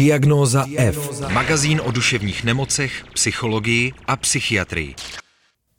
[0.00, 1.20] Diagnóza F.
[1.32, 4.94] Magazín o duševních nemocech, psychologii a psychiatrii.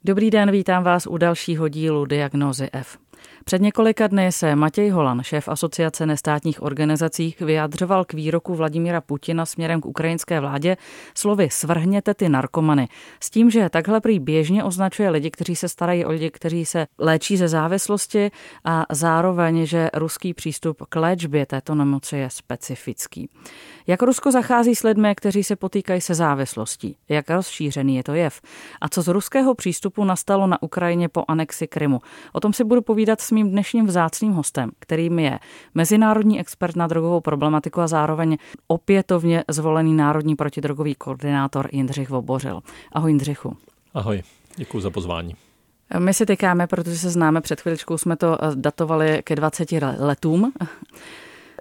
[0.03, 2.97] Dobrý den, vítám vás u dalšího dílu Diagnózy F.
[3.45, 9.45] Před několika dny se Matěj Holan, šéf Asociace nestátních organizací, vyjadřoval k výroku Vladimíra Putina
[9.45, 10.77] směrem k ukrajinské vládě
[11.15, 12.87] slovy svrhněte ty narkomany.
[13.19, 16.87] S tím, že takhle prý běžně označuje lidi, kteří se starají o lidi, kteří se
[16.99, 18.31] léčí ze závislosti
[18.65, 23.29] a zároveň, že ruský přístup k léčbě této nemoci je specifický.
[23.87, 26.97] Jak Rusko zachází s lidmi, kteří se potýkají se závislostí?
[27.09, 28.41] Jak rozšířený je to jev?
[28.81, 32.01] A co z ruského přístupu nastalo na Ukrajině po anexi Krymu?
[32.33, 35.39] O tom si budu povídat s mým dnešním vzácným hostem, kterým je
[35.75, 42.61] mezinárodní expert na drogovou problematiku a zároveň opětovně zvolený národní protidrogový koordinátor Jindřich Vobořil.
[42.91, 43.57] Ahoj Jindřichu.
[43.93, 44.23] Ahoj,
[44.55, 45.35] děkuji za pozvání.
[45.99, 50.53] My si tykáme, protože se známe, před chviličkou jsme to datovali ke 20 letům.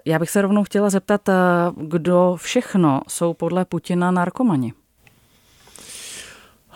[0.05, 1.33] Já bych se rovnou chtěla zeptat, eh,
[1.77, 4.73] kdo všechno jsou podle Putina narkomani?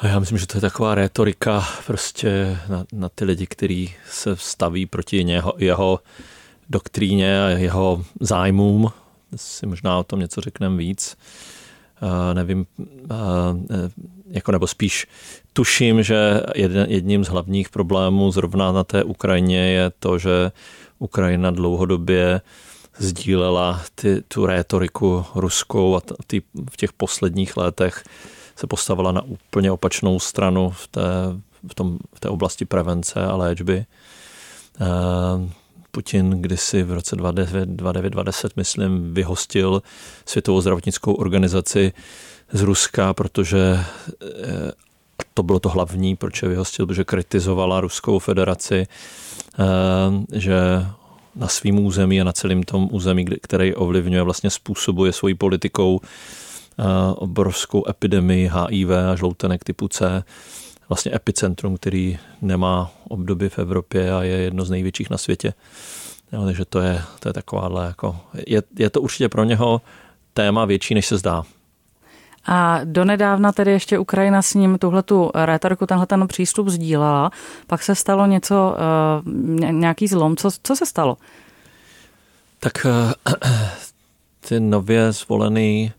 [0.04, 4.86] Já myslím, že to je taková rétorika prostě na, na ty lidi, kteří se staví
[4.86, 6.00] proti něho, jeho
[6.70, 8.92] doktríně a jeho zájmům.
[9.36, 11.18] Si možná o tom něco řekneme víc.
[12.02, 13.18] Uh, nevím, uh,
[14.28, 15.08] jako nebo spíš
[15.54, 20.52] tuším, že jeden, jedním z hlavních problémů zrovna na té Ukrajině je to, že
[21.00, 22.42] Ukrajina dlouhodobě
[22.98, 28.04] sdílela ty, tu rétoriku ruskou a ty, v těch posledních letech
[28.56, 31.02] se postavila na úplně opačnou stranu v té,
[31.67, 33.86] v tom, v té oblasti prevence a léčby.
[34.81, 34.86] Eh,
[35.92, 39.81] Putin kdysi v roce 2009-2010, myslím, vyhostil
[40.26, 41.94] Světovou zdravotnickou organizaci
[42.52, 44.72] z Ruska, protože eh,
[45.33, 48.88] to bylo to hlavní, proč je vyhostil, protože kritizovala Ruskou federaci,
[49.59, 50.86] eh, že
[51.36, 56.02] na svým území a na celém tom území, který ovlivňuje, vlastně způsobuje svojí politikou
[57.16, 60.23] obrovskou epidemii HIV a žloutenek typu C,
[60.90, 65.54] vlastně epicentrum, který nemá obdoby v Evropě a je jedno z největších na světě.
[66.32, 68.17] Jo, takže to je, to je takováhle, jako,
[68.48, 69.82] je, je to určitě pro něho
[70.33, 71.44] téma větší, než se zdá.
[72.45, 77.32] A donedávna tedy ještě Ukrajina s ním tuhle tu rétoriku, tenhle ten přístup sdílela.
[77.67, 80.36] Pak se stalo něco, eh, nějaký zlom.
[80.36, 81.17] Co, co se stalo?
[82.60, 83.14] Tak eh,
[84.48, 85.92] ty nově zvolený,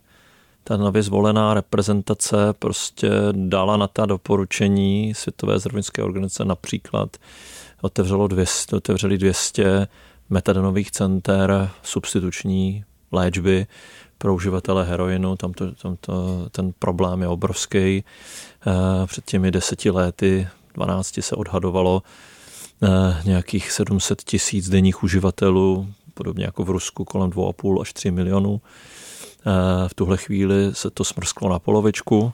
[0.67, 7.17] ta nově zvolená reprezentace prostě dala na ta doporučení Světové zdravotnické organizace například
[7.81, 9.87] otevřelo 200, otevřeli 200
[10.29, 13.67] metadonových center substituční léčby
[14.17, 18.03] pro uživatele heroinu, tam, to, tam to, ten problém je obrovský.
[18.67, 22.03] Eh, před těmi deseti lety, 12 se odhadovalo
[22.83, 22.87] eh,
[23.25, 28.61] nějakých 700 tisíc denních uživatelů, podobně jako v Rusku, kolem 2,5 až 3 milionů.
[29.47, 32.33] Eh, v tuhle chvíli se to smrsklo na polovičku,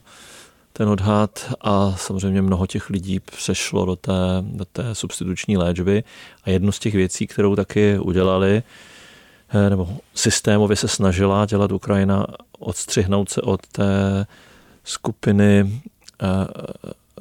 [0.72, 6.04] ten odhad a samozřejmě mnoho těch lidí přešlo do té, do té substituční léčby.
[6.44, 8.62] A jednu z těch věcí, kterou taky udělali,
[9.54, 12.26] Eh, nebo systémově se snažila dělat Ukrajina
[12.58, 14.26] odstřihnout se od té
[14.84, 15.80] skupiny
[16.22, 16.26] eh,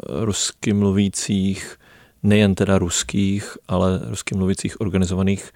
[0.07, 1.79] rusky mluvících,
[2.23, 5.51] nejen teda ruských, ale rusky mluvících organizovaných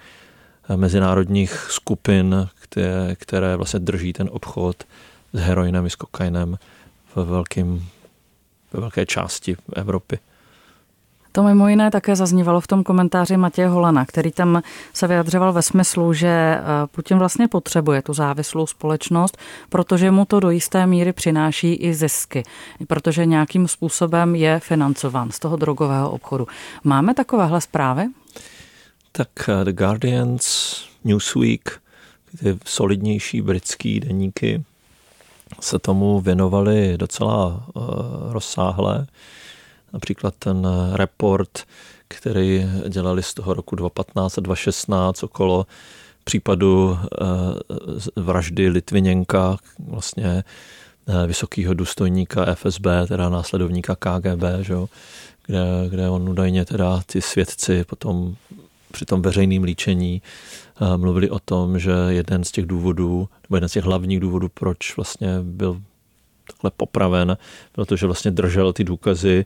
[0.76, 4.84] mezinárodních skupin, které, které vlastně drží ten obchod
[5.34, 6.58] s heroinem i s kokainem
[7.16, 7.90] ve, velkým,
[8.74, 10.20] ve velké části Evropy.
[11.32, 14.62] To mimo jiné také zaznívalo v tom komentáři Matěje Holana, který tam
[14.94, 16.62] se vyjadřoval ve smyslu, že eh,
[16.92, 19.38] Putin vlastně potřebuje tu závislou společnost,
[19.70, 22.44] protože mu to do jisté míry přináší i zisky,
[22.88, 26.48] protože nějakým způsobem je financován z toho drogového obchodu.
[26.84, 28.06] Máme takovéhle zprávy?
[29.12, 31.82] Tak eh, The Guardians, Newsweek,
[32.40, 34.64] ty solidnější britský deníky
[35.62, 37.84] se tomu věnovali docela uh,
[38.32, 39.08] rozsáhle.
[39.94, 41.64] Například ten report,
[42.08, 45.66] který dělali z toho roku 2015 a 2016 okolo
[46.28, 50.44] případu eh, vraždy Litviněnka, vlastně
[51.08, 54.76] eh, vysokého důstojníka FSB, teda následovníka KGB, že
[55.46, 55.60] kde,
[55.90, 58.36] kde on údajně teda ty svědci potom
[58.92, 60.67] při tom veřejném líčení eh,
[60.98, 64.96] mluvili o tom, že jeden z těch důvodů, nebo jeden z těch hlavních důvodů, proč
[64.96, 65.82] vlastně byl
[66.48, 67.38] takhle popraven,
[67.72, 69.46] protože vlastně držel ty důkazy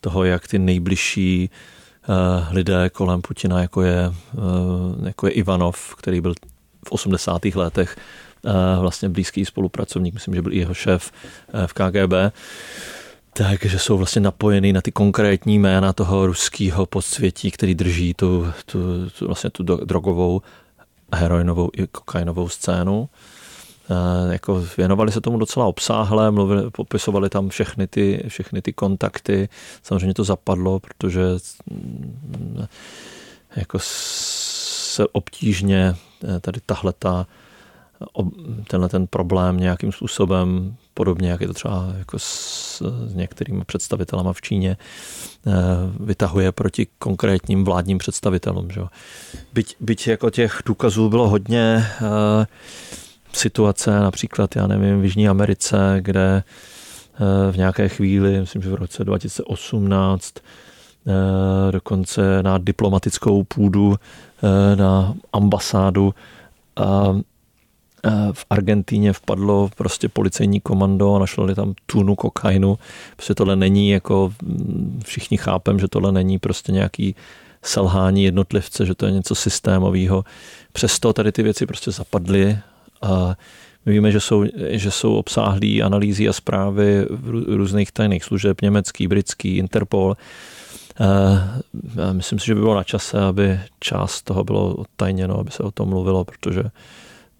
[0.00, 1.50] toho, jak ty nejbližší
[2.08, 6.34] uh, lidé kolem Putina, jako je, uh, jako je Ivanov, který byl
[6.88, 7.44] v 80.
[7.44, 7.96] letech
[8.44, 11.12] uh, vlastně blízký spolupracovník, myslím, že byl i jeho šéf
[11.66, 12.34] v KGB,
[13.32, 18.78] takže jsou vlastně napojený na ty konkrétní jména toho ruského podsvětí, který drží tu, tu,
[19.18, 20.42] tu vlastně tu drogovou,
[21.14, 23.08] heroinovou i kokainovou scénu.
[24.30, 29.48] jako věnovali se tomu docela obsáhle, mluvili, popisovali tam všechny ty, všechny ty kontakty.
[29.82, 31.22] Samozřejmě to zapadlo, protože
[31.70, 32.66] mm,
[33.56, 35.94] jako se obtížně
[36.40, 37.26] tady tahle ta
[38.68, 44.32] tenhle ten problém nějakým způsobem, podobně jak je to třeba jako s, s některými představitelama
[44.32, 45.50] v Číně, eh,
[46.00, 48.70] vytahuje proti konkrétním vládním představitelům.
[48.70, 48.80] Že?
[49.52, 52.46] Byť, byť jako těch důkazů bylo hodně eh,
[53.32, 58.74] situace, například, já nevím, v Jižní Americe, kde eh, v nějaké chvíli, myslím, že v
[58.74, 60.34] roce 2018,
[61.70, 63.96] dokonce na diplomatickou půdu,
[64.74, 66.14] na ambasádu
[68.32, 72.78] v Argentíně vpadlo prostě policejní komando a našli tam tunu kokainu.
[73.16, 77.14] Prostě tohle není jako, mm, všichni chápem, že tohle není prostě nějaký
[77.62, 80.24] selhání jednotlivce, že to je něco systémového.
[80.72, 82.58] Přesto tady ty věci prostě zapadly
[83.02, 83.36] a
[83.86, 87.06] my víme, že jsou, že jsou obsáhlý analýzy a zprávy
[87.46, 90.16] různých tajných služeb, německý, britský, Interpol.
[91.00, 95.62] Eh, myslím si, že by bylo na čase, aby část toho bylo odtajněno, aby se
[95.62, 96.62] o tom mluvilo, protože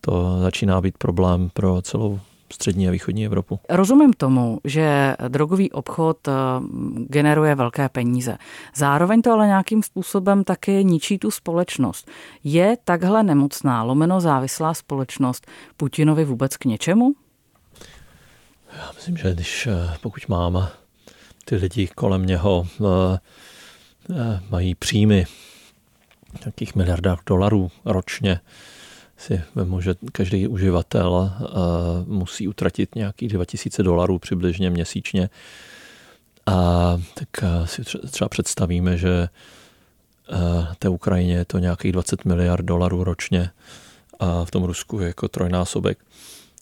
[0.04, 2.20] to začíná být problém pro celou
[2.52, 3.60] střední a východní Evropu.
[3.68, 6.32] Rozumím tomu, že drogový obchod eh,
[7.08, 8.38] generuje velké peníze.
[8.76, 12.10] Zároveň to ale nějakým způsobem taky ničí tu společnost.
[12.44, 15.46] Je takhle nemocná, lomeno závislá společnost
[15.76, 17.14] Putinovi vůbec k něčemu?
[18.76, 20.68] Já myslím, že když eh, pokud mám
[21.44, 25.26] ty lidi kolem něho eh, mají příjmy
[26.44, 28.40] nějakých miliardách dolarů ročně,
[29.22, 31.44] si vemu, že každý uživatel eh,
[32.06, 35.30] musí utratit nějakých 2000 dolarů přibližně měsíčně.
[36.46, 36.56] A
[37.14, 43.04] tak eh, si třeba představíme, že eh, té Ukrajině je to nějakých 20 miliard dolarů
[43.04, 43.50] ročně
[44.18, 45.98] a v tom Rusku je jako trojnásobek.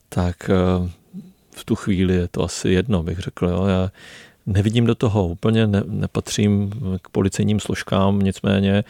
[0.09, 0.51] Tak
[1.51, 3.47] v tu chvíli je to asi jedno, bych řekl.
[3.49, 3.67] Jo.
[3.67, 3.91] Já
[4.47, 6.73] nevidím do toho, úplně ne, nepatřím
[7.03, 8.85] k policejním složkám, nicméně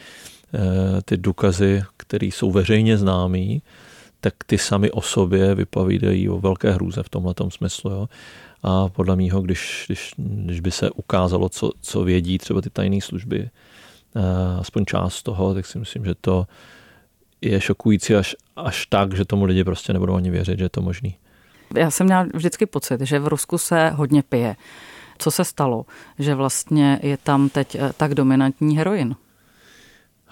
[1.05, 3.61] ty důkazy, které jsou veřejně známý,
[4.21, 7.91] tak ty sami o sobě vypovídají o velké hrůze v tomhle smyslu.
[7.91, 8.07] Jo.
[8.63, 13.01] A podle mého, když, když, když by se ukázalo, co, co vědí třeba ty tajné
[13.01, 13.49] služby,
[14.15, 14.21] eh,
[14.59, 16.47] aspoň část toho, tak si myslím, že to
[17.41, 20.81] je šokující až, až tak, že tomu lidi prostě nebudou ani věřit, že je to
[20.81, 21.15] možný.
[21.75, 24.55] Já jsem měla vždycky pocit, že v Rusku se hodně pije.
[25.17, 25.85] Co se stalo,
[26.19, 29.15] že vlastně je tam teď eh, tak dominantní heroin?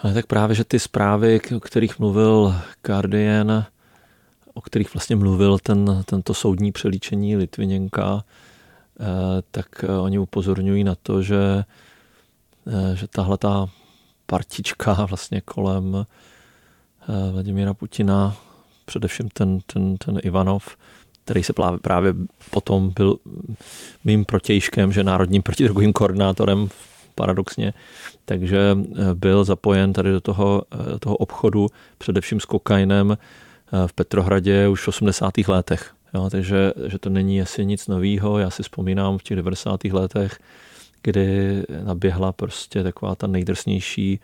[0.02, 3.66] Tak právě, že ty zprávy, o kterých mluvil Guardian,
[4.54, 8.24] o kterých vlastně mluvil ten, tento soudní přelíčení Litviněnka,
[9.00, 9.06] eh,
[9.52, 11.64] tak eh, oni upozorňují na to, že,
[12.68, 13.70] eh, že tahle ta
[14.26, 16.06] partička vlastně kolem
[17.32, 18.36] Vladimíra Putina,
[18.86, 20.78] především ten, ten, ten Ivanov,
[21.26, 22.14] který se právě, právě
[22.52, 23.18] potom byl
[24.04, 26.70] mým protějškem, že národním protidrogovým koordinátorem
[27.20, 27.74] paradoxně,
[28.26, 28.78] takže
[29.14, 31.68] byl zapojen tady do toho, do toho obchodu,
[31.98, 33.18] především s kokainem,
[33.74, 35.48] Eh, v Petrohradě už v 80.
[35.48, 35.94] letech.
[36.14, 38.40] Jo, takže že to není asi nic nového.
[38.40, 39.94] Já si vzpomínám v těch 90.
[39.94, 40.40] letech,
[41.04, 44.20] kdy naběhla prostě taková ta nejdrsnější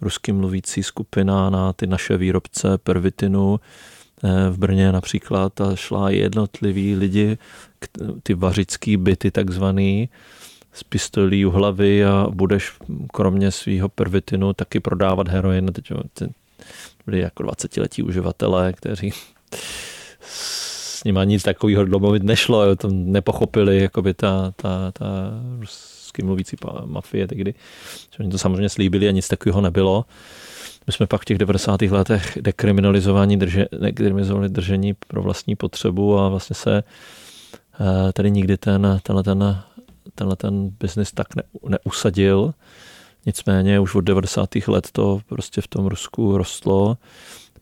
[0.00, 3.60] rusky mluvící skupina na ty naše výrobce pervitinu
[4.24, 7.38] eh, v Brně například a šla jednotliví lidi,
[8.22, 10.08] ty vařický byty takzvaný,
[10.72, 12.72] z pistolí u hlavy a budeš
[13.12, 15.72] kromě svého pervitinu taky prodávat heroin.
[15.72, 15.92] Teď
[17.06, 19.12] byli jako 20-letí uživatelé, kteří
[20.20, 25.06] s nimi nic takového domluvit nešlo, jo, to nepochopili jakoby ta, ta, ta
[25.58, 27.54] rusky mluvící mafie tehdy.
[28.20, 30.04] Oni to samozřejmě slíbili a nic takového nebylo.
[30.86, 31.82] My jsme pak v těch 90.
[31.82, 36.82] letech dekriminalizovali, drže, dekriminalizovali držení pro vlastní potřebu a vlastně se
[37.80, 39.62] eh, tady nikdy ten, tenhle ten,
[40.14, 42.54] tenhle ten biznis tak ne, neusadil.
[43.26, 44.56] Nicméně už od 90.
[44.68, 46.96] let to prostě v tom Rusku rostlo.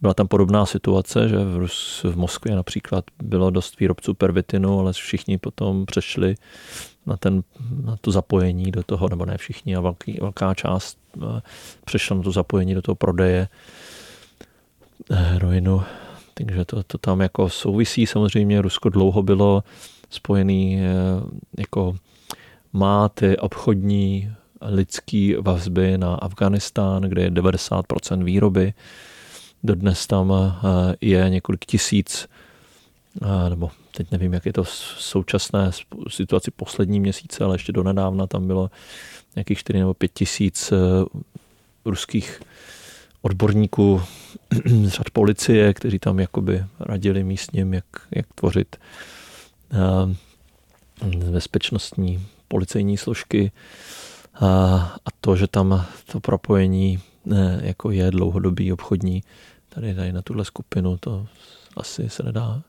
[0.00, 4.92] Byla tam podobná situace, že v, Rus, v Moskvě například bylo dost výrobců pervitinu, ale
[4.92, 6.34] všichni potom přešli
[7.06, 7.42] na, ten,
[7.84, 11.40] na to zapojení do toho, nebo ne všichni, a velký, velká část eh,
[11.84, 13.48] přešla na to zapojení do toho prodeje
[15.10, 15.82] heroinu.
[16.34, 18.06] Takže to, to tam jako souvisí.
[18.06, 19.64] Samozřejmě Rusko dlouho bylo
[20.10, 20.90] spojený eh,
[21.58, 21.96] jako
[22.76, 28.74] má ty obchodní lidský vazby na Afganistán, kde je 90% výroby.
[29.64, 32.28] Dodnes tam eh, je několik tisíc,
[33.22, 35.70] eh, nebo teď nevím, jak je to v současné
[36.08, 38.70] situaci poslední měsíce, ale ještě donedávna tam bylo
[39.36, 40.76] nějakých 4 nebo 5 tisíc eh,
[41.84, 42.40] ruských
[43.22, 44.02] odborníků
[44.84, 48.76] z řad policie, kteří tam jakoby radili místním, jak, jak tvořit
[51.30, 53.52] bezpečnostní policejní složky
[54.40, 57.00] a to, že tam to propojení
[57.60, 59.22] jako je dlouhodobý obchodní,
[59.68, 61.26] tady, tady na tuhle skupinu, to
[61.76, 62.62] asi se nedá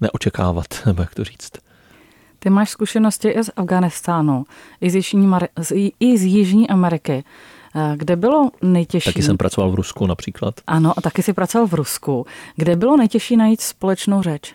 [0.00, 1.52] neočekávat, nebo jak to říct.
[2.38, 4.44] Ty máš zkušenosti i z Afganistánu,
[4.80, 5.30] i z Jižní,
[6.00, 7.24] i z Jižní Ameriky.
[7.74, 9.04] Eh, kde bylo nejtěžší?
[9.04, 10.54] Taky jsem pracoval v Rusku například.
[10.66, 12.26] Ano, a taky si pracoval v Rusku.
[12.56, 14.54] Kde bylo nejtěžší najít společnou řeč?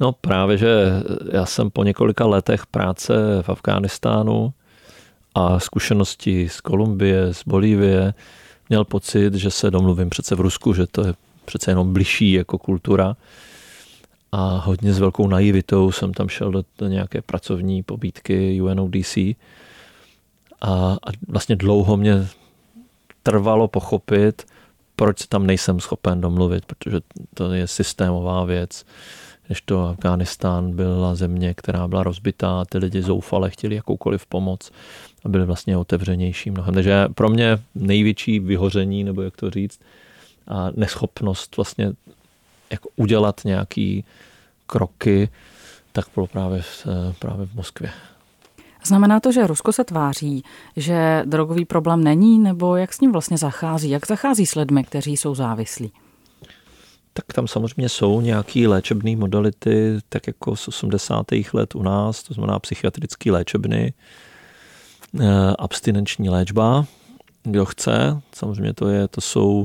[0.00, 0.90] No právě, že
[1.32, 4.52] já jsem po několika letech práce v Afghánistánu
[5.34, 8.14] a zkušenosti z Kolumbie, z Bolívie,
[8.68, 11.14] měl pocit, že se domluvím přece v Rusku, že to je
[11.44, 13.16] přece jenom bližší jako kultura.
[14.32, 19.36] A hodně s velkou naivitou jsem tam šel do, do nějaké pracovní pobídky UNODC a,
[21.02, 22.28] a vlastně dlouho mě
[23.22, 24.46] trvalo pochopit,
[24.96, 27.00] proč se tam nejsem schopen domluvit, protože
[27.34, 28.84] to je systémová věc
[29.50, 34.70] než to Afghánistán byla země, která byla rozbitá, ty lidi zoufale chtěli jakoukoliv pomoc
[35.24, 36.74] a byli vlastně otevřenější mnohem.
[36.74, 39.80] Takže pro mě největší vyhoření, nebo jak to říct,
[40.48, 41.92] a neschopnost vlastně
[42.70, 44.04] jako udělat nějaký
[44.66, 45.28] kroky,
[45.92, 46.86] tak bylo právě v,
[47.18, 47.90] právě v Moskvě.
[48.84, 50.44] Znamená to, že Rusko se tváří,
[50.76, 53.90] že drogový problém není, nebo jak s ním vlastně zachází?
[53.90, 55.92] Jak zachází s lidmi, kteří jsou závislí?
[57.12, 61.26] Tak tam samozřejmě jsou nějaké léčebné modality, tak jako z 80.
[61.52, 63.92] let u nás, to znamená psychiatrické léčebny,
[65.20, 65.26] eh,
[65.58, 66.84] abstinenční léčba,
[67.42, 68.20] kdo chce.
[68.32, 69.64] Samozřejmě to, je, to jsou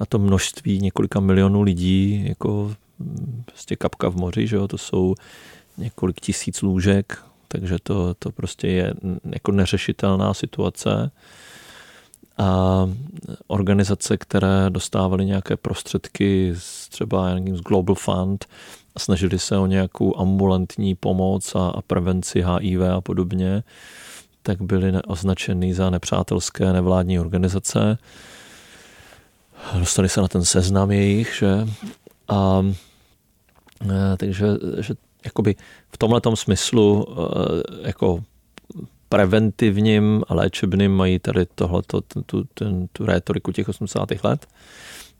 [0.00, 4.68] na to množství několika milionů lidí, jako hm, prostě kapka v moři, že jo?
[4.68, 5.14] to jsou
[5.78, 7.18] několik tisíc lůžek,
[7.48, 8.94] takže to, to prostě je
[9.24, 11.10] jako neřešitelná situace
[12.42, 12.88] a
[13.46, 18.46] organizace, které dostávaly nějaké prostředky z třeba z Global Fund
[18.94, 23.62] a snažili se o nějakou ambulantní pomoc a, a prevenci HIV a podobně,
[24.42, 27.98] tak byly označeny za nepřátelské nevládní organizace.
[29.78, 31.68] Dostali se na ten seznam jejich, že?
[32.28, 32.66] A
[33.90, 34.46] e, takže
[34.80, 34.94] že
[35.24, 35.56] jakoby
[35.92, 38.24] v tomhle smyslu e, jako
[39.12, 44.08] preventivním a léčebným mají tady tohleto, tu, ten, tu rétoriku těch 80.
[44.24, 44.46] let.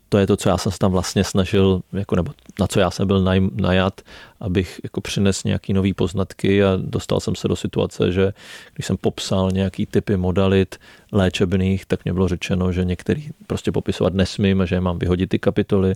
[0.09, 2.91] To je to, co já jsem se tam vlastně snažil, jako, nebo na co já
[2.91, 4.01] jsem byl naj, najat,
[4.39, 8.33] abych jako přines nějaký nový poznatky a dostal jsem se do situace, že
[8.73, 10.75] když jsem popsal nějaký typy modalit
[11.11, 15.39] léčebných, tak mě bylo řečeno, že některý prostě popisovat nesmím a že mám vyhodit ty
[15.39, 15.89] kapitoly.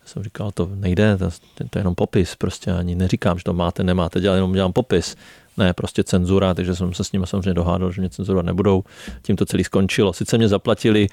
[0.00, 3.52] Já jsem říkal, to nejde, to, to je jenom popis, prostě ani neříkám, že to
[3.52, 5.16] máte, nemáte, dělat, jenom dělám popis
[5.56, 8.84] ne prostě cenzura, takže jsem se s nimi samozřejmě dohádal, že mě cenzurovat nebudou.
[9.22, 10.12] Tím to celý skončilo.
[10.12, 11.08] Sice mě zaplatili,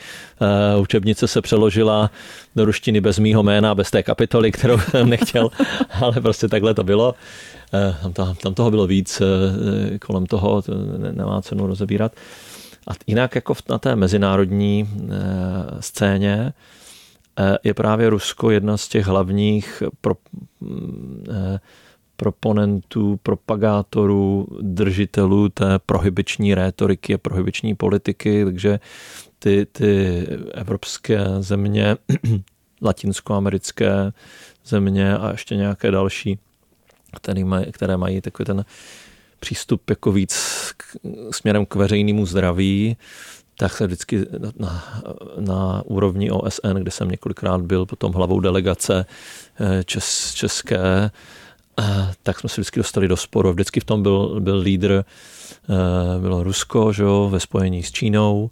[0.76, 2.12] uh, učebnice se přeložila
[2.56, 5.50] do ruštiny bez mýho jména, bez té kapitoly, kterou jsem nechtěl,
[6.02, 7.16] ale prostě takhle to bylo.
[8.04, 10.74] Uh, tam, tam toho bylo víc, uh, kolem toho to
[11.12, 12.12] nemá cenu rozebírat.
[12.88, 14.90] A jinak jako na té mezinárodní
[15.80, 16.54] scéně
[17.64, 20.16] je právě Rusko jedna z těch hlavních pro,
[22.16, 28.80] proponentů, propagátorů, držitelů té prohybiční rétoriky a prohybiční politiky, takže
[29.40, 31.98] ty, ty evropské země,
[32.82, 34.12] latinskoamerické
[34.66, 36.40] země a ještě nějaké další,
[37.16, 38.66] které mají, které mají takový ten
[39.40, 40.36] přístup jako víc
[40.78, 40.84] k,
[41.32, 42.98] směrem k veřejnému zdraví,
[43.58, 44.26] tak se vždycky
[44.58, 44.84] na,
[45.40, 49.06] na úrovni OSN, kde jsem několikrát byl potom hlavou delegace
[49.60, 51.12] eh, čes, české,
[52.24, 53.54] tak jsme se vždycky dostali do sporu.
[53.54, 58.52] Vždycky v tom byl, byl lídr, eh, bylo Rusko, že jo, ve spojení s Čínou,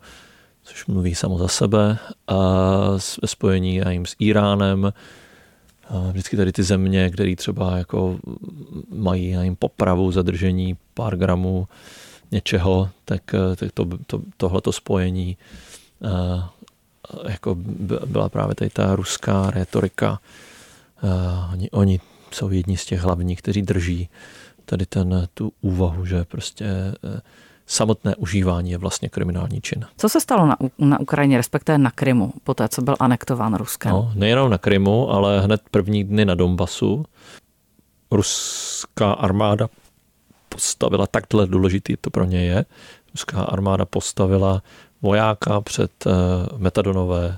[0.64, 1.98] což mluví samo za sebe,
[2.28, 2.38] a
[3.22, 4.94] ve spojení jim s Iránem,
[5.90, 8.18] a vždycky tady ty země, které třeba jako
[8.90, 11.68] mají jim popravu, zadržení pár gramů
[12.32, 15.38] něčeho, tak, eh, tak to, to, tohleto spojení
[16.02, 16.54] a,
[17.26, 17.56] eh, jako
[18.06, 20.20] byla právě tady ta ruská retorika.
[21.02, 22.00] A oni, oni
[22.34, 24.10] jsou jedni z těch hlavních, kteří drží
[24.66, 27.22] tady ten, tu úvahu, že prostě eh,
[27.66, 29.86] samotné užívání je vlastně kriminální čin.
[29.98, 33.92] Co se stalo na, na Ukrajině, respektive na Krymu, po té, co byl anektován Ruskem?
[33.92, 37.06] No, nejenom na Krymu, ale hned první dny na Donbasu
[38.12, 39.70] ruská armáda
[40.50, 42.66] postavila, takhle důležitý to pro ně je,
[43.12, 44.64] ruská armáda postavila
[45.02, 46.12] vojáka před eh,
[46.58, 47.38] metadonové,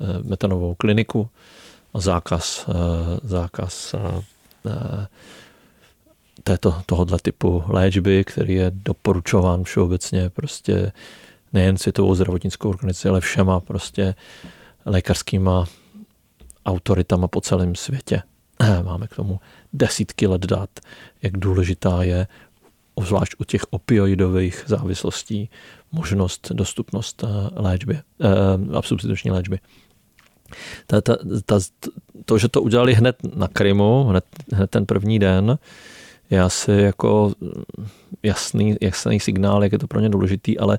[0.00, 1.28] eh, metadonovou kliniku,
[1.94, 2.72] zákaz, eh,
[3.22, 5.06] zákaz eh,
[6.44, 10.92] této, tohoto typu léčby, který je doporučován všeobecně prostě
[11.52, 14.14] nejen Světovou zdravotnickou organizací, ale všema prostě
[14.86, 15.66] lékařskýma
[16.66, 18.22] autoritama po celém světě.
[18.82, 19.40] Máme k tomu
[19.72, 20.70] desítky let dat,
[21.22, 22.26] jak důležitá je,
[22.94, 25.50] obzvlášť u těch opioidových závislostí,
[25.92, 27.26] možnost, dostupnost eh,
[27.60, 29.58] léčby, eh, substituční léčby.
[30.86, 31.16] Ta, ta,
[31.46, 31.60] ta,
[32.24, 35.58] to, že to udělali hned na Krymu, hned, hned ten první den,
[36.30, 37.32] je asi jako
[38.22, 40.78] jasný, jasný signál, jak je to pro ně důležitý, ale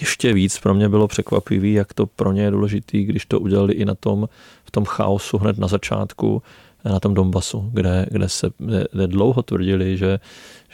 [0.00, 3.74] ještě víc pro mě bylo překvapivý, jak to pro ně je důležitý, když to udělali
[3.74, 4.28] i na tom,
[4.64, 6.42] v tom chaosu hned na začátku,
[6.84, 8.50] na tom Donbasu, kde, kde se
[8.92, 10.20] kde dlouho tvrdili, že,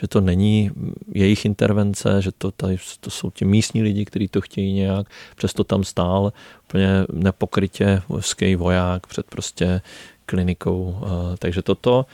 [0.00, 0.70] že to není
[1.14, 5.64] jejich intervence, že to, tady, to jsou ti místní lidi, kteří to chtějí nějak, přesto
[5.64, 6.32] tam stál
[6.64, 9.80] úplně nepokrytě vojský voják před prostě
[10.26, 10.96] klinikou.
[11.38, 12.06] Takže toto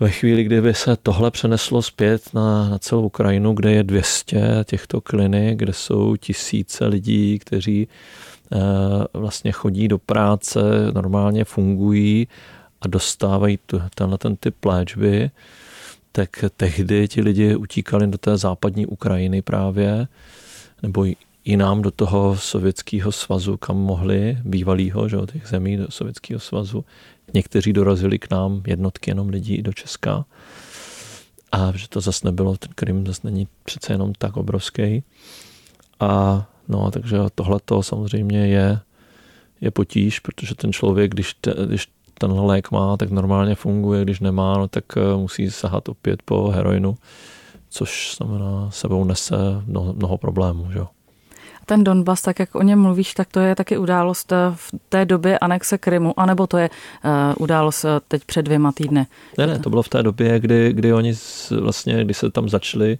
[0.00, 5.00] ve chvíli, kdyby se tohle přeneslo zpět na, na celou Ukrajinu, kde je 200 těchto
[5.00, 8.33] klinik, kde jsou tisíce lidí, kteří eh,
[9.12, 10.60] vlastně chodí do práce,
[10.94, 12.28] normálně fungují
[12.80, 13.58] a dostávají
[13.94, 15.30] tenhle ten typ léčby,
[16.12, 20.08] tak tehdy ti lidi utíkali do té západní Ukrajiny právě,
[20.82, 21.06] nebo
[21.44, 26.84] jinám do toho sovětského svazu, kam mohli, bývalýho, že, těch zemí do sovětského svazu.
[27.34, 30.24] Někteří dorazili k nám jednotky jenom lidí do Česka.
[31.52, 35.02] A že to zase nebylo, ten Krym zase není přece jenom tak obrovský.
[36.00, 38.80] A no, takže tohle to samozřejmě je,
[39.60, 44.20] je potíž, protože ten člověk, když, te, když tenhle lék má, tak normálně funguje, když
[44.20, 46.96] nemá, no, tak eh, musí sahat opět po heroinu,
[47.70, 50.72] což znamená sebou nese mnoho, mnoho problémů.
[50.72, 50.80] Že?
[51.66, 55.04] Ten Donbas, tak jak o něm mluvíš, tak to je taky událost eh, v té
[55.04, 56.70] době anexe Krymu, anebo to je
[57.04, 59.06] uh, událost teď před dvěma týdny?
[59.38, 61.14] Ne, ne, to bylo v té době, kdy, kdy oni
[61.60, 62.98] vlastně, kdy se tam začali,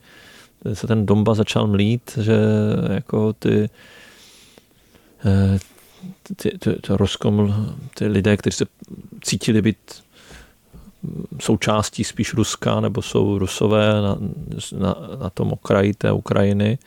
[0.73, 2.39] se ten Donbas začal mlít, že
[2.91, 3.71] jako ty
[6.23, 7.55] ty, ty, ty Ruskom,
[7.95, 8.67] ty lidé, kteří se
[9.23, 9.77] cítili být
[11.41, 14.19] součástí spíš Ruska, nebo jsou Rusové na,
[14.79, 16.79] na, na tom okraji té Ukrajiny,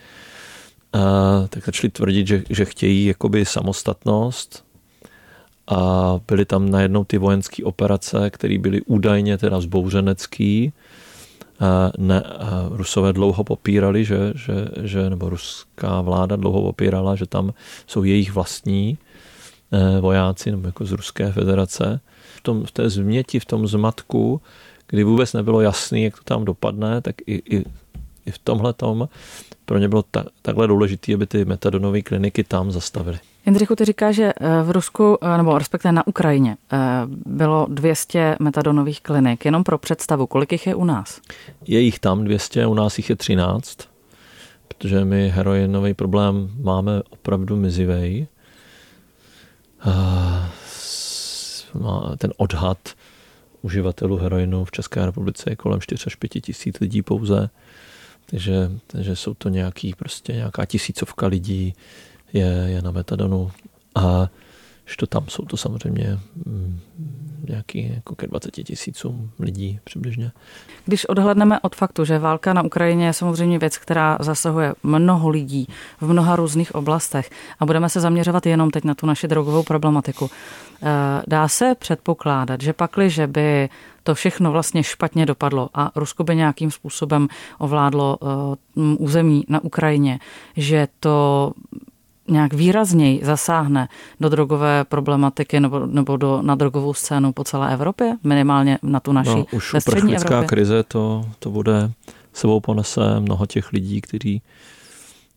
[0.94, 4.64] a, tak začali tvrdit, že, že chtějí jakoby samostatnost
[5.68, 10.74] a byly tam najednou ty vojenské operace, které byly údajně teda zbouřenecký.
[11.60, 17.26] A ne, a Rusové dlouho popírali, že, že, že, nebo ruská vláda dlouho popírala, že
[17.26, 17.54] tam
[17.88, 18.98] jsou jejich vlastní
[19.72, 22.00] Eh, vojáci nebo jako z Ruské federace.
[22.36, 24.42] V, tom, v té změti, v tom zmatku,
[24.88, 27.66] kdy vůbec nebylo jasný, jak to tam dopadne, tak i, i,
[28.26, 29.10] i v tomhle tom
[29.66, 33.20] pro ně bylo ta, takhle důležité, aby ty metadonové kliniky tam zastavily.
[33.48, 36.58] Jindřichu, ty říká, že eh, v Rusku, eh, nebo respektive na Ukrajině,
[37.26, 39.46] bylo 200 metadonových klinik.
[39.46, 41.22] Jenom pro představu, kolik jich je u nás?
[41.66, 43.78] Je jich tam 200, u nás jich je 13,
[44.68, 48.28] protože my heroinový problém máme opravdu mizivej
[52.18, 52.78] ten odhad
[53.62, 57.50] uživatelů heroinu v České republice je kolem 4 až 5 tisíc lidí pouze.
[58.26, 61.74] Takže, takže jsou to nějaký, prostě nějaká tisícovka lidí
[62.34, 63.52] je, je na metadonu.
[63.96, 64.28] A
[64.88, 66.80] že to tam jsou to samozřejmě mm,
[67.50, 70.32] nějaký jako ke 20 tisícům lidí přibližně.
[70.86, 75.68] Když odhledneme od faktu, že válka na Ukrajině je samozřejmě věc, která zasahuje mnoho lidí
[76.02, 80.30] v mnoha různých oblastech a budeme se zaměřovat jenom teď na tu naši drogovou problematiku,
[80.82, 80.88] eh,
[81.28, 83.70] dá se předpokládat, že pakli, že by
[84.04, 88.28] to všechno vlastně špatně dopadlo a Rusko by nějakým způsobem ovládlo eh,
[88.98, 90.20] území na Ukrajině,
[90.58, 91.52] že to
[92.28, 93.88] nějak výrazněji zasáhne
[94.20, 98.18] do drogové problematiky nebo, nebo do, na drogovou scénu po celé Evropě?
[98.24, 101.92] Minimálně na tu naši no, už uprchlická krize to, to bude
[102.34, 104.42] sebou ponese mnoho těch lidí, kteří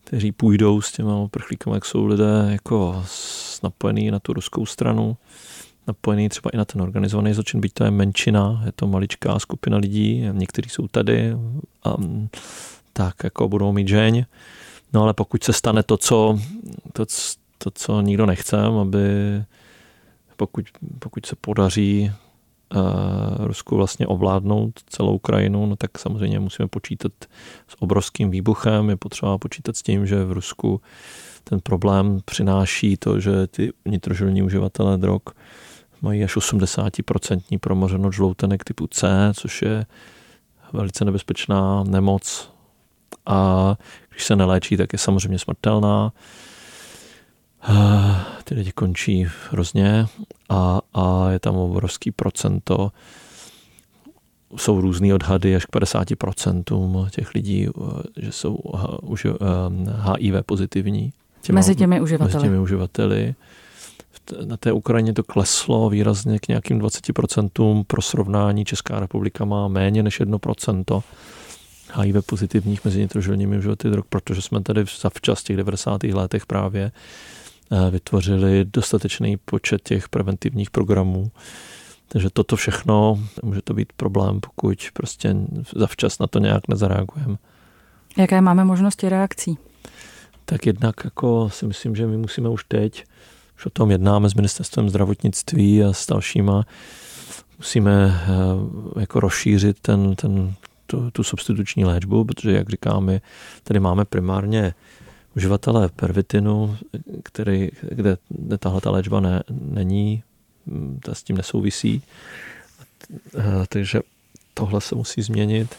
[0.03, 3.05] kteří půjdou s těma uprchlíkama, jak jsou lidé jako
[3.63, 5.17] napojení na tu ruskou stranu,
[5.87, 9.77] napojení třeba i na ten organizovaný zločin, byť to je menšina, je to maličká skupina
[9.77, 11.33] lidí, někteří jsou tady
[11.83, 11.95] a
[12.93, 14.25] tak jako budou mít žeň,
[14.93, 16.39] No ale pokud se stane to, co,
[16.93, 17.05] to,
[17.57, 18.99] to, co nikdo nechce, aby
[20.35, 20.65] pokud,
[20.99, 22.11] pokud se podaří
[22.75, 27.11] uh, Rusku vlastně ovládnout celou Ukrajinu, no tak samozřejmě musíme počítat
[27.67, 28.89] s obrovským výbuchem.
[28.89, 30.81] Je potřeba počítat s tím, že v Rusku
[31.43, 35.21] ten problém přináší to, že ty nitrožilní uživatelé drog
[36.01, 39.85] mají až 80% promořeno žloutenek typu C, což je
[40.73, 42.51] velice nebezpečná nemoc
[43.25, 43.75] a
[44.11, 46.13] když se neléčí, tak je samozřejmě smrtelná.
[48.43, 50.05] Ty lidi končí hrozně
[50.49, 52.91] a, a je tam obrovský procento.
[54.55, 57.67] Jsou různé odhady až k 50% těch lidí,
[58.17, 58.55] že jsou
[59.01, 59.27] už
[60.17, 61.13] HIV pozitivní.
[61.41, 62.33] Těma, mezi těmi uživateli.
[62.33, 63.35] Mezi těmi uživateli.
[64.45, 67.83] na té Ukrajině to kleslo výrazně k nějakým 20%.
[67.87, 71.03] Pro srovnání Česká republika má méně než 1%
[71.93, 76.03] HIV pozitivních mezi nitrožilními životy drog, protože jsme tady zavčas těch 90.
[76.03, 76.91] letech právě
[77.71, 81.31] eh, vytvořili dostatečný počet těch preventivních programů.
[82.07, 85.35] Takže toto všechno může to být problém, pokud prostě
[85.75, 87.37] zavčas na to nějak nezareagujeme.
[88.17, 89.57] Jaké máme možnosti reakcí?
[90.45, 93.05] Tak jednak jako si myslím, že my musíme už teď,
[93.57, 96.65] už o tom jednáme s ministerstvem zdravotnictví a s dalšíma,
[97.57, 100.53] musíme eh, jako rozšířit ten, ten,
[100.91, 103.21] tu, tu substituční léčbu, protože, jak říkáme,
[103.63, 104.73] tady máme primárně
[105.35, 106.77] uživatele pervitinu,
[107.23, 110.23] který, kde, kde tahle ta léčba ne, není,
[111.03, 112.03] ta s tím nesouvisí.
[113.69, 114.01] Takže
[114.53, 115.75] tohle se musí změnit,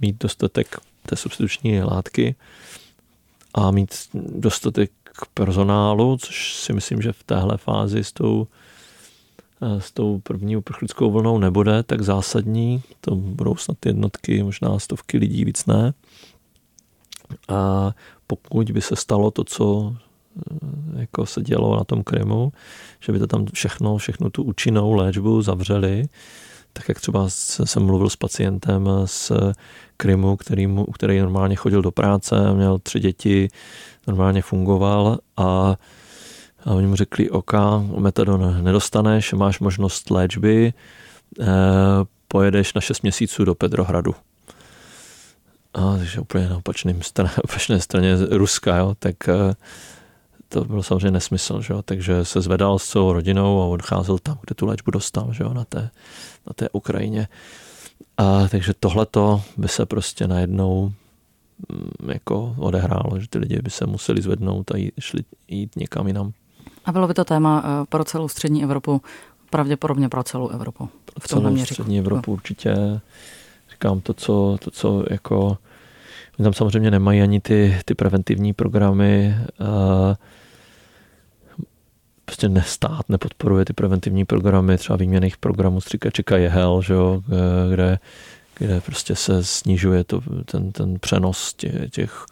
[0.00, 2.34] mít dostatek té substituční látky
[3.54, 4.90] a mít dostatek
[5.34, 8.46] personálu, což si myslím, že v téhle fázi s tou,
[9.78, 12.82] s tou první uprchlickou vlnou nebude tak zásadní.
[13.00, 15.94] To budou snad jednotky, možná stovky lidí, víc ne.
[17.48, 17.90] A
[18.26, 22.52] pokud by se stalo to, co eh, jako se dělo na tom Krymu,
[23.00, 26.08] že by to tam všechno, všechno tu účinnou léčbu zavřeli,
[26.72, 29.32] tak jak třeba jsem mluvil s pacientem z
[29.96, 33.48] Krymu, který, mu, který normálně chodil do práce, měl tři děti,
[34.06, 35.76] normálně fungoval a,
[36.64, 37.52] a oni mu řekli, OK,
[37.98, 40.72] metadon nedostaneš, máš možnost léčby,
[41.40, 41.44] eh,
[42.28, 44.14] pojedeš na 6 měsíců do Petrohradu.
[45.74, 49.54] A, takže úplně na opačném straně, opačné straně Ruska, jo, tak eh,
[50.48, 51.82] to byl samozřejmě nesmysl, že jo?
[51.82, 55.54] takže se zvedal s celou rodinou a odcházel tam, kde tu léčbu dostal, že jo?
[55.54, 55.90] Na, té,
[56.46, 57.28] na té Ukrajině.
[58.16, 60.92] A takže tohleto by se prostě najednou
[61.72, 66.06] mm, jako odehrálo, že ty lidi by se museli zvednout a jít, šli, jít někam
[66.06, 66.32] jinam.
[66.84, 69.02] A bylo by to téma eh, pro celou střední Evropu,
[69.50, 70.88] pravděpodobně pro celou Evropu.
[71.04, 72.74] Pro celou střední Evropu určitě.
[73.70, 75.58] Říkám to, co, to, co jako
[76.42, 79.34] tam samozřejmě nemají ani ty, ty preventivní programy.
[79.60, 80.14] Uh,
[82.24, 87.22] prostě nestát nepodporuje ty preventivní programy, třeba výměných programů stříkačeka jehel, že jo,
[87.70, 87.98] kde,
[88.58, 92.24] kde prostě se snižuje to, ten, ten přenos těch, těch,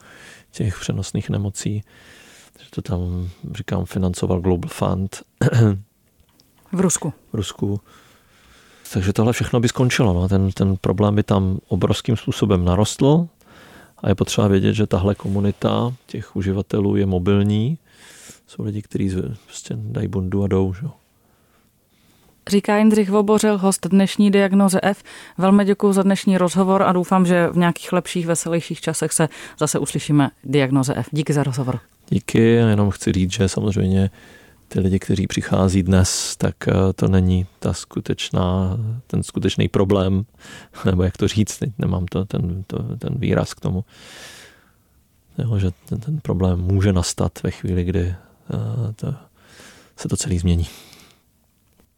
[0.53, 1.83] těch přenosných nemocí.
[2.53, 5.23] Takže to tam, říkám, financoval Global Fund.
[6.73, 7.13] V Rusku.
[7.33, 7.81] V Rusku.
[8.93, 10.13] Takže tohle všechno by skončilo.
[10.13, 10.29] No.
[10.29, 13.29] Ten, ten problém by tam obrovským způsobem narostl
[13.99, 17.79] a je potřeba vědět, že tahle komunita těch uživatelů je mobilní
[18.51, 19.11] jsou lidi, kteří
[19.45, 20.75] prostě dají bundu a jdou.
[20.75, 20.87] Že?
[22.49, 25.03] Říká Jindřich Vobořil, host dnešní diagnoze F.
[25.39, 29.79] Velmi děkuji za dnešní rozhovor a doufám, že v nějakých lepších, veselějších časech se zase
[29.79, 31.09] uslyšíme diagnoze F.
[31.11, 31.81] Díky za rozhovor.
[32.09, 34.11] Díky, jenom chci říct, že samozřejmě
[34.69, 38.77] ty lidi, kteří přichází dnes, tak eh, to není ta skutečná,
[39.07, 40.25] ten skutečný problém,
[40.85, 43.85] nebo jak to říct, teď nemám to, ten, to, ten výraz k tomu,
[45.39, 48.15] jo, že ten, ten problém může nastat ve chvíli, kdy
[48.97, 49.15] to,
[49.97, 50.67] se to celý změní.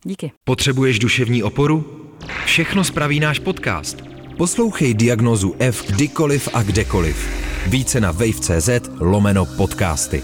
[0.04, 0.32] Díky.
[0.44, 2.08] Potřebuješ duševní oporu?
[2.44, 3.96] Všechno spraví náš podcast.
[4.36, 7.28] Poslouchej diagnozu F kdykoliv a kdekoliv.
[7.66, 8.68] Více na wave.cz
[9.00, 10.22] lomeno podcasty.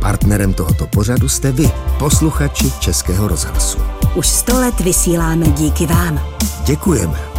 [0.00, 3.78] Partnerem tohoto pořadu jste vy, posluchači Českého rozhlasu.
[4.14, 6.20] Už sto let vysíláme díky vám.
[6.66, 7.35] Děkujeme.